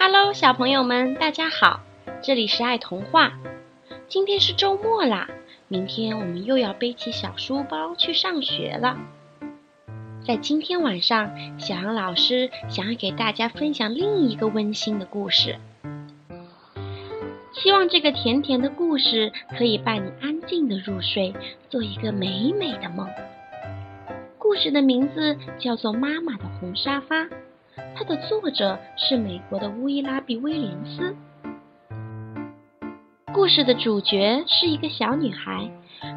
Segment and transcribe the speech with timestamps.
[0.00, 1.80] Hello，小朋友们，大家好！
[2.22, 3.32] 这里是爱童话。
[4.06, 5.28] 今天是周末啦，
[5.66, 8.96] 明天我们又要背起小书包去上学了。
[10.24, 15.58] 在今天晚上，小杨老师想要给大家分享另一个温馨的故事。
[17.52, 21.34] 希望这个甜甜的故事可以伴你安静的入睡，
[21.68, 23.08] 做一个美美的梦。
[24.38, 27.24] 故事的名字叫做《妈妈的红沙发》。
[27.96, 31.16] 它的作者是美国的乌伊拉比·威廉斯。
[33.34, 35.70] 故事的主角是一个小女孩，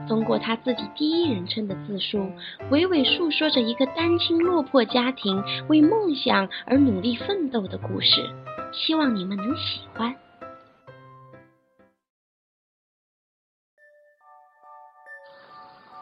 [0.07, 2.31] 通过她自己第一人称的自述，
[2.71, 8.27] 娓娓诉说着一个单亲落魄家庭为梦想而努力奋斗的故事。
[8.73, 10.15] 希望你们能喜欢。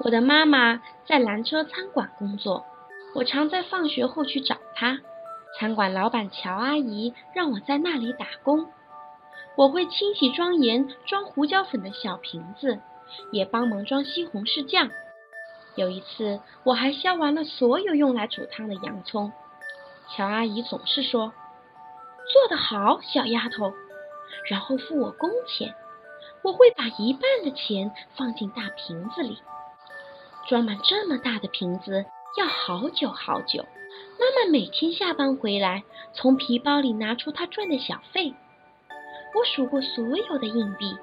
[0.02, 2.63] 我的妈妈在蓝车餐馆工作，
[3.16, 4.99] 我常在放学后去找她。
[5.59, 8.71] 餐馆老板乔阿姨让我在那里打工，
[9.57, 12.79] 我会清洗装盐、装胡椒粉的小瓶子，
[13.34, 14.90] 也帮忙装西红柿酱。
[15.76, 19.34] 有一次，我还削完了所有用来煮汤的洋葱。
[20.07, 21.34] 乔阿姨总是说
[22.32, 23.73] ：“做得好，小丫头。”
[24.49, 25.76] 然后付我工钱。
[26.41, 29.38] 我会把一半的钱放进大瓶子里，
[30.48, 32.05] 装满这么大的瓶子
[32.38, 33.66] 要好久好久。
[34.19, 35.83] 妈妈每天下班回来，
[36.13, 38.33] 从皮包里拿出她赚的小费。
[39.35, 40.97] 我数过所有的硬币，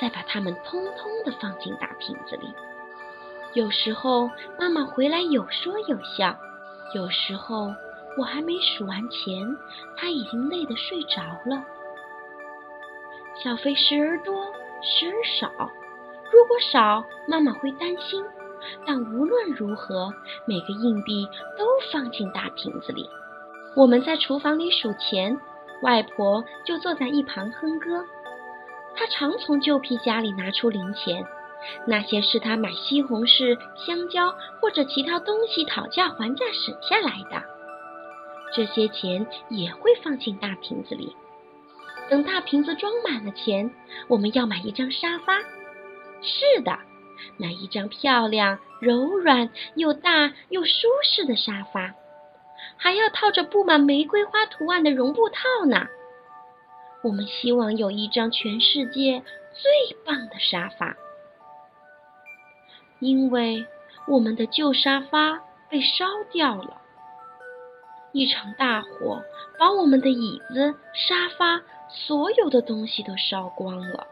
[0.00, 2.46] 再把它们通通的放进大瓶子里。
[3.54, 6.34] 有时候妈妈回来有说有笑，
[6.94, 7.70] 有时候
[8.16, 9.56] 我还没数完钱，
[9.96, 11.62] 她已经累得睡着了。
[13.42, 14.44] 小费时而多，
[14.82, 15.50] 时而少。
[16.32, 18.24] 如果少，妈妈会担心。
[18.86, 20.12] 但无论如何，
[20.46, 23.08] 每个硬币都放进大瓶子里。
[23.74, 25.38] 我们在厨房里数钱，
[25.82, 28.04] 外婆就坐在一旁哼歌。
[28.94, 31.24] 她常从旧皮夹里拿出零钱，
[31.86, 37.42] 那些是她买西红柿、香蕉或者其他东西讨价还价省下来的。
[38.54, 41.16] 这些钱也会放进大瓶子里。
[42.10, 43.72] 等大瓶子装满了钱，
[44.08, 45.38] 我们要买一张沙发。
[46.20, 46.78] 是的。
[47.38, 51.94] 买一张漂亮、柔软又大又舒适的沙发，
[52.76, 55.86] 还要套着布满玫瑰花图案的绒布套呢。
[57.02, 59.22] 我们希望有一张全世界
[59.52, 60.96] 最棒的沙发，
[63.00, 63.66] 因为
[64.06, 66.78] 我们的旧沙发被烧掉了。
[68.12, 69.22] 一场大火
[69.58, 74.06] 把我们的椅子、沙发，所有的东西都烧光了。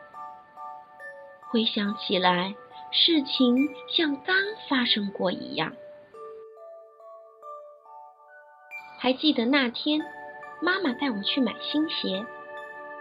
[1.51, 2.55] 回想起来。
[2.93, 4.37] 事情像刚
[4.69, 5.73] 发生过一样。
[8.99, 10.01] 还记得那天，
[10.61, 12.27] 妈妈带我去买新鞋，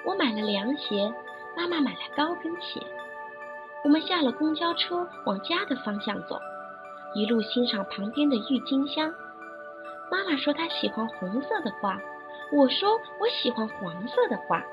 [0.05, 1.11] 我买了凉鞋，
[1.57, 2.79] 妈妈买了高跟鞋。
[3.83, 6.39] 我们下了公交车，往家的方向走，
[7.16, 9.13] 一路欣赏旁边的郁金香。
[10.11, 11.99] 妈妈说她喜欢红色的花，
[12.51, 14.63] 我说我喜欢黄色的花。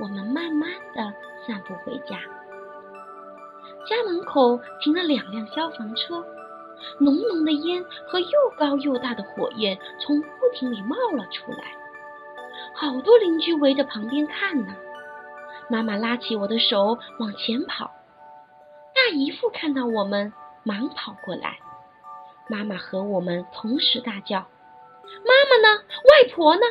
[0.00, 1.14] 我们慢慢的
[1.46, 2.18] 散步回家。
[3.86, 6.24] 家门口停了两辆消防车，
[6.98, 11.76] 浓浓的烟和又高又大的火焰从屋顶里冒了出来，
[12.74, 14.74] 好多邻居围着旁边看呢。
[15.68, 17.90] 妈妈拉起我的手往前跑，
[18.94, 20.32] 大姨父看到我们，
[20.64, 21.58] 忙跑过来。
[22.48, 24.40] 妈妈和我们同时大叫
[25.24, 25.78] ：“妈妈呢？
[25.78, 26.62] 外婆呢？”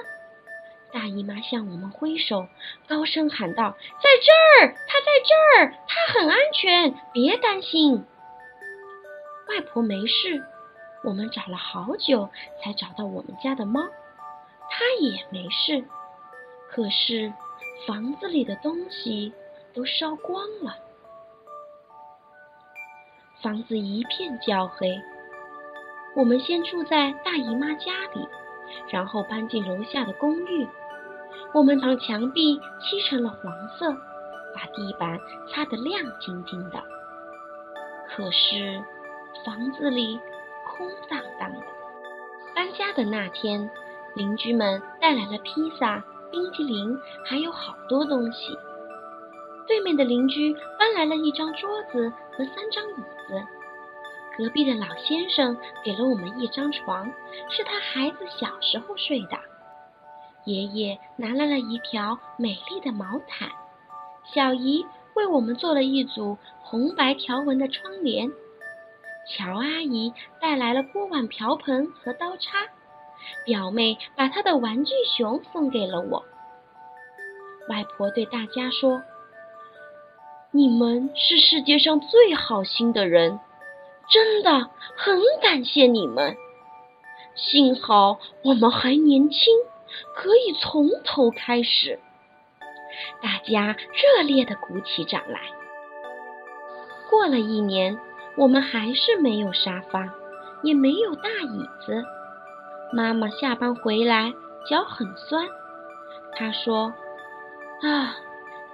[0.94, 2.48] 大姨妈向我们挥手，
[2.88, 8.06] 高声喊道：“在这儿，她在这儿，她很安全，别担心。”
[9.50, 10.44] 外婆没事，
[11.04, 12.30] 我们找了好久
[12.62, 13.82] 才找到我们家的猫，
[14.70, 15.84] 它也没事。
[16.70, 17.34] 可是
[17.88, 19.34] 房子里的东西
[19.74, 20.76] 都烧光了，
[23.42, 25.02] 房子一片焦黑。
[26.16, 28.28] 我们先住在大姨妈家里，
[28.90, 30.68] 然后搬进楼下的公寓。
[31.54, 33.92] 我们将墙壁漆成了黄色，
[34.54, 35.20] 把地板
[35.50, 36.82] 擦得亮晶晶的。
[38.10, 38.82] 可是
[39.46, 40.20] 房子里
[40.66, 41.60] 空荡荡的。
[42.54, 43.70] 搬家的那天，
[44.16, 48.58] 邻居们带来了披萨、冰淇淋，还有好多东西。
[49.68, 52.96] 对面的邻居搬来了一张桌子和三张椅
[53.28, 53.42] 子。
[54.38, 57.12] 隔壁的老先生给了我们一张床，
[57.50, 59.38] 是他孩子小时候睡的。
[60.46, 63.50] 爷爷拿来了一条美丽的毛毯，
[64.34, 64.86] 小姨
[65.16, 68.32] 为我们做了一组红白条纹的窗帘，
[69.28, 72.58] 乔阿姨带来了锅碗瓢盆和刀叉，
[73.46, 76.26] 表妹把她的玩具熊送给了我。
[77.70, 79.04] 外婆对大家说
[80.50, 83.40] ：“你们是世界上最好心的人，
[84.12, 86.36] 真的很感谢你们。
[87.34, 89.54] 幸好我们还年轻，
[90.16, 92.00] 可以从头开始。”
[93.24, 95.40] 大家热烈地鼓起掌来。
[97.10, 97.98] 过了一年，
[98.36, 100.14] 我们还是没有沙发，
[100.62, 102.04] 也没有大椅子。
[102.94, 104.34] 妈妈下班回来，
[104.70, 105.48] 脚很酸。
[106.34, 106.94] 她说
[107.82, 108.18] ：“啊，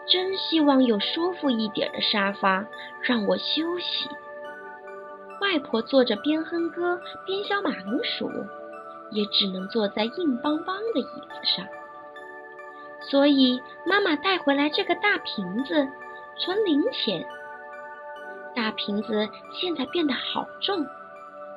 [0.08, 2.66] 真希望有舒服一点的沙发
[3.02, 4.10] 让我休息。”
[5.48, 8.30] 外婆坐着边哼歌边削马铃薯，
[9.12, 11.66] 也只能坐在硬邦邦的椅子上。
[13.10, 15.88] 所以妈妈带回来这个大瓶子，
[16.38, 17.26] 存零钱。
[18.54, 20.86] 大瓶子现在变得好重，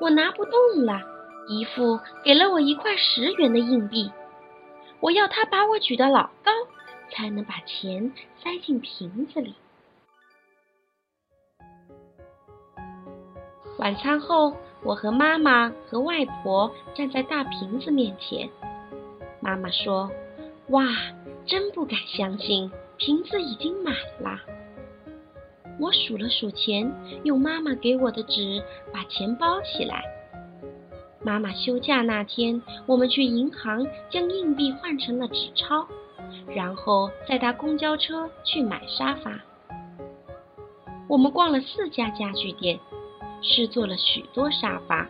[0.00, 1.00] 我拿不动了。
[1.48, 4.12] 姨父给了我一块十元的硬币，
[5.00, 6.52] 我要他把我举得老高，
[7.10, 9.56] 才能把钱塞进瓶子里。
[13.80, 18.46] 晚餐后，我和妈妈和外婆站在大瓶子面前。
[19.40, 20.10] 妈妈说
[20.68, 20.84] ：“哇！”
[21.48, 24.38] 真不敢相信，瓶子已经满了。
[25.80, 26.92] 我数了数钱，
[27.24, 28.62] 用妈妈给我的纸
[28.92, 30.04] 把钱包起来。
[31.22, 35.86] 妈妈休假那天，我们去银行将硬币换成了纸钞，
[36.54, 39.40] 然后再搭公交车去买沙发。
[41.08, 42.78] 我们逛了四家家具店，
[43.42, 45.08] 试做了许多沙发，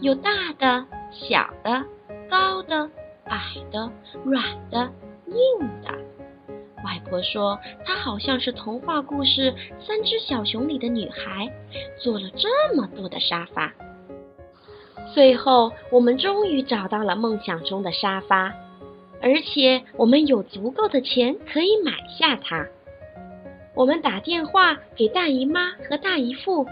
[0.00, 1.84] 有大的、小的、
[2.28, 2.90] 高的、
[3.26, 3.40] 矮
[3.70, 3.90] 的、
[4.24, 4.90] 软的。
[5.32, 5.92] 硬的，
[6.84, 9.52] 外婆说，她好像是童话故事
[9.86, 11.48] 《三只小熊》里的女孩，
[12.02, 13.72] 做了这么多的沙发。
[15.14, 18.52] 最后，我们终于找到了梦想中的沙发，
[19.22, 22.66] 而且我们有足够的钱可以买下它。
[23.76, 26.66] 我们打电话给大姨妈和大姨父，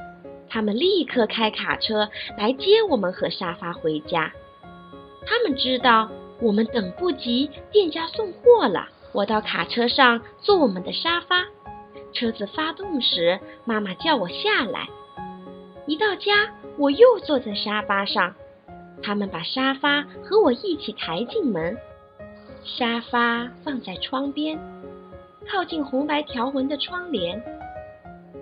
[0.48, 4.32] 他们立刻开卡车来接我们和沙发回家。
[5.26, 6.08] 他们知道。
[6.40, 11.44] 我们等不及店家送货了，我到卡车上坐我们的沙发。
[12.12, 14.86] 车子发动时，妈妈叫我下来。
[15.84, 18.32] 一到家，我又坐在沙发上。
[19.02, 21.76] 他们把沙发和我一起抬进门，
[22.62, 24.56] 沙发放在窗边，
[25.50, 27.42] 靠近红白条纹的窗帘。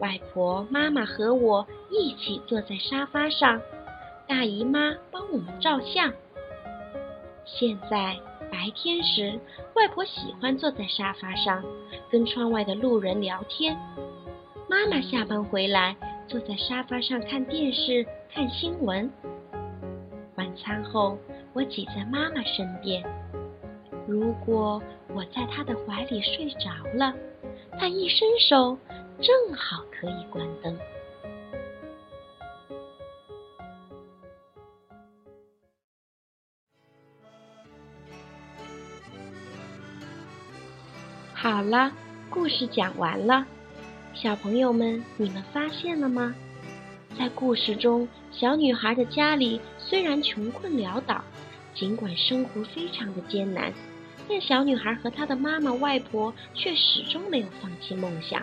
[0.01, 3.61] 外婆、妈妈和我一起坐在沙发上，
[4.27, 6.13] 大姨妈帮我们照相。
[7.45, 8.17] 现在
[8.51, 9.39] 白天时，
[9.75, 11.65] 外婆喜欢坐在沙发上
[12.11, 13.77] 跟窗外的路人聊天。
[14.69, 15.97] 妈妈下班回来，
[16.27, 19.11] 坐在沙发上看电视、看新闻。
[20.35, 21.17] 晚餐后，
[21.53, 23.03] 我挤在妈妈身边。
[24.07, 24.83] 如果
[25.15, 27.15] 我在她的怀里睡着了，
[27.79, 28.77] 她一伸手，
[29.23, 30.79] 正好可以关灯。
[41.35, 41.93] 好了，
[42.29, 43.47] 故事讲完了，
[44.15, 46.35] 小朋友们，你们发现了吗？
[47.19, 51.25] 在故事中，小女孩的家里虽然穷困潦倒，
[51.75, 53.73] 尽管生活非常的艰难，
[54.29, 58.43] 但小女孩和她的妈妈、外婆却始终没有放弃梦想，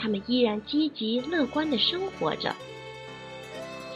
[0.00, 2.54] 他们依然积极乐观的生活着。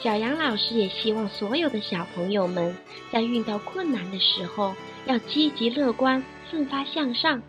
[0.03, 2.77] 小杨老师也希望所有的小朋友们
[3.11, 4.75] 在遇到困难的时候，
[5.07, 7.41] 要积极乐观，奋发向上。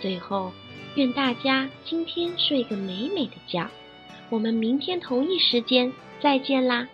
[0.00, 0.52] 最后，
[0.96, 3.70] 愿大家今天睡个美美的觉。
[4.28, 6.88] 我们明天同一时间再见啦！